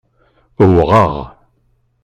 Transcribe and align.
Uwɣeɣ. 0.63 1.11